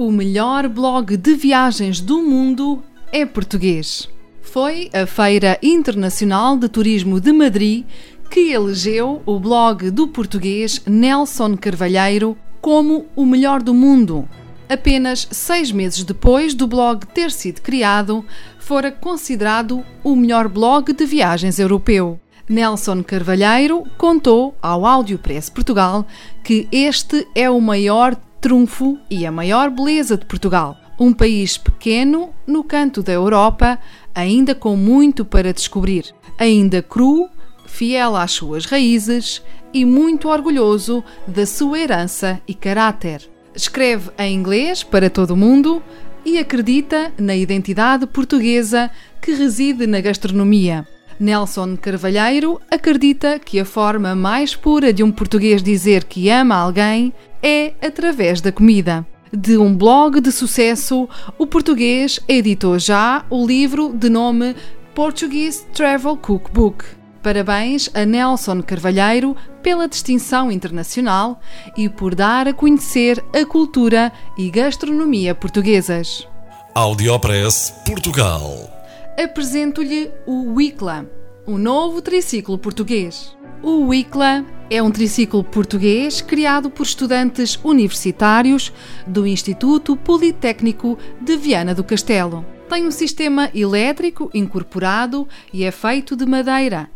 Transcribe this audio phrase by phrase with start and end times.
[0.00, 2.82] O melhor blog de viagens do mundo
[3.12, 4.08] é português.
[4.40, 7.84] Foi a Feira Internacional de Turismo de Madrid
[8.30, 14.26] que elegeu o blog do português Nelson Carvalheiro como o melhor do mundo.
[14.70, 18.24] Apenas seis meses depois do blog ter sido criado,
[18.58, 22.18] fora considerado o melhor blog de viagens europeu.
[22.48, 26.06] Nelson Carvalheiro contou ao Audiopress Portugal
[26.42, 30.76] que este é o maior trunfo e a maior beleza de Portugal.
[30.98, 33.78] Um país pequeno no canto da Europa,
[34.14, 36.06] ainda com muito para descobrir.
[36.38, 37.28] Ainda cru,
[37.66, 43.28] fiel às suas raízes e muito orgulhoso da sua herança e caráter.
[43.54, 45.82] Escreve em inglês para todo o mundo
[46.24, 50.86] e acredita na identidade portuguesa que reside na gastronomia.
[51.20, 57.12] Nelson Carvalheiro acredita que a forma mais pura de um português dizer que ama alguém
[57.42, 59.06] é através da comida.
[59.30, 61.06] De um blog de sucesso,
[61.38, 64.56] o português editou já o livro de nome
[64.94, 66.84] Portuguese Travel Cookbook.
[67.22, 71.38] Parabéns a Nelson Carvalheiro pela distinção internacional
[71.76, 76.26] e por dar a conhecer a cultura e gastronomia portuguesas.
[76.74, 78.79] Audiopress Portugal.
[79.22, 81.06] Apresento-lhe o Wicla,
[81.44, 83.36] o novo triciclo português.
[83.62, 88.72] O Wicla é um triciclo português criado por estudantes universitários
[89.06, 92.46] do Instituto Politécnico de Viana do Castelo.
[92.66, 96.88] Tem um sistema elétrico incorporado e é feito de madeira,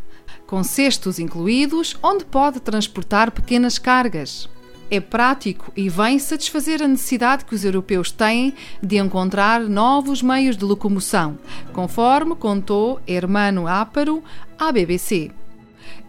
[0.47, 4.49] com cestos incluídos, onde pode transportar pequenas cargas.
[4.89, 10.55] É prático e vem satisfazer a necessidade que os europeus têm de encontrar novos meios
[10.55, 11.39] de locomoção,
[11.73, 14.23] conforme contou Hermano Áparo
[14.59, 15.31] à BBC.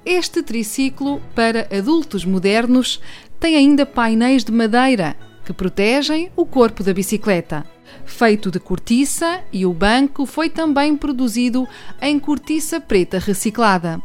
[0.05, 3.01] Este triciclo para adultos modernos
[3.41, 7.65] tem ainda painéis de madeira que protegem o corpo da bicicleta.
[8.05, 11.67] Feito de cortiça e o banco foi também produzido
[12.01, 14.03] em cortiça preta reciclada.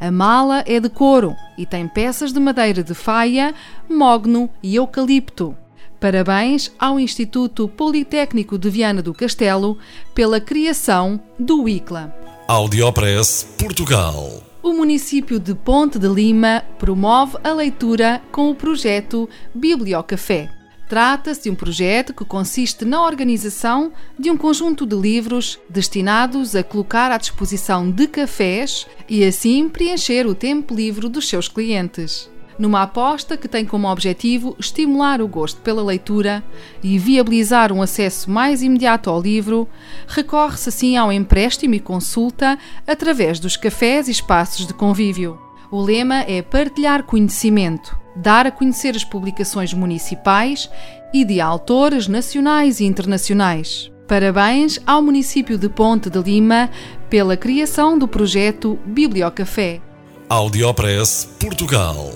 [0.00, 3.54] A mala é de couro e tem peças de madeira de faia,
[3.86, 5.54] mogno e eucalipto.
[6.00, 9.76] Parabéns ao Instituto Politécnico de Viana do Castelo
[10.14, 12.16] pela criação do ICLA.
[12.48, 14.42] Audiopress Portugal.
[14.62, 20.59] O município de Ponte de Lima promove a leitura com o projeto Bibliocafé.
[20.90, 26.64] Trata-se de um projeto que consiste na organização de um conjunto de livros destinados a
[26.64, 32.28] colocar à disposição de cafés e assim preencher o tempo livre dos seus clientes
[32.58, 36.44] numa aposta que tem como objetivo estimular o gosto pela leitura
[36.82, 39.66] e viabilizar um acesso mais imediato ao livro,
[40.06, 45.38] recorre-se assim ao empréstimo e consulta através dos cafés e espaços de convívio.
[45.70, 50.68] O lema é partilhar conhecimento, dar a conhecer as publicações municipais
[51.14, 53.90] e de autores nacionais e internacionais.
[54.08, 56.68] Parabéns ao município de Ponte de Lima
[57.08, 59.80] pela criação do projeto Bibliocafé.
[60.28, 62.10] Audiopress Portugal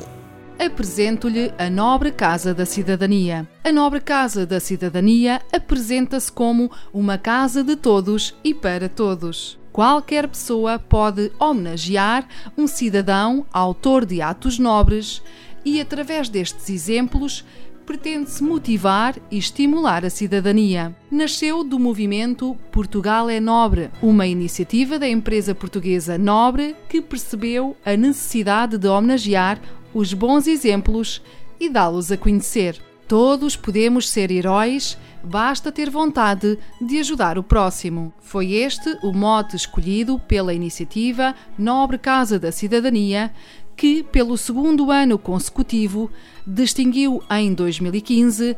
[0.59, 3.47] apresento-lhe a Nobre Casa da Cidadania.
[3.63, 9.59] A Nobre Casa da Cidadania apresenta-se como uma casa de todos e para todos.
[9.75, 15.21] Qualquer pessoa pode homenagear um cidadão autor de atos nobres
[15.65, 17.45] e, através destes exemplos,
[17.85, 20.95] pretende-se motivar e estimular a cidadania.
[21.11, 27.97] Nasceu do movimento Portugal é Nobre, uma iniciativa da empresa portuguesa Nobre que percebeu a
[27.97, 29.61] necessidade de homenagear
[29.93, 31.21] os bons exemplos
[31.59, 32.81] e dá-los a conhecer.
[33.07, 38.13] Todos podemos ser heróis, basta ter vontade de ajudar o próximo.
[38.21, 43.31] Foi este o mote escolhido pela iniciativa Nobre Casa da Cidadania,
[43.77, 46.11] que, pelo segundo ano consecutivo,
[46.47, 48.57] distinguiu em 2015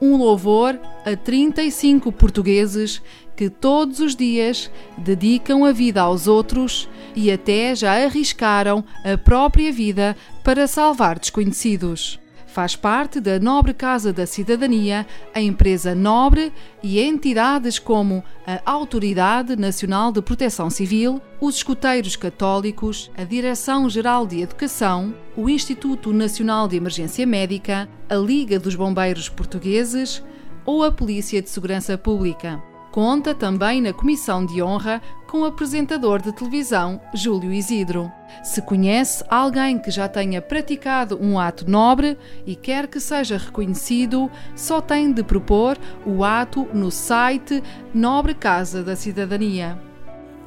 [0.00, 3.02] um louvor a 35 portugueses
[3.36, 9.72] que todos os dias dedicam a vida aos outros e até já arriscaram a própria
[9.72, 12.20] vida para salvar desconhecidos.
[12.48, 16.50] Faz parte da Nobre Casa da Cidadania, a empresa Nobre
[16.82, 24.40] e entidades como a Autoridade Nacional de Proteção Civil, os Escuteiros Católicos, a Direção-Geral de
[24.40, 30.24] Educação, o Instituto Nacional de Emergência Médica, a Liga dos Bombeiros Portugueses
[30.64, 32.67] ou a Polícia de Segurança Pública.
[32.98, 38.10] Conta também na Comissão de Honra com o apresentador de televisão Júlio Isidro.
[38.42, 44.28] Se conhece alguém que já tenha praticado um ato nobre e quer que seja reconhecido,
[44.56, 47.62] só tem de propor o ato no site
[47.94, 49.80] Nobre Casa da Cidadania.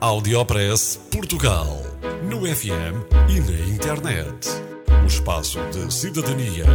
[0.01, 1.81] Audiopress Portugal,
[2.21, 2.99] no FM
[3.29, 4.49] e na internet.
[5.01, 6.65] O espaço de cidadania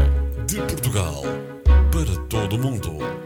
[0.47, 1.21] de Portugal
[1.93, 3.26] para todo o mundo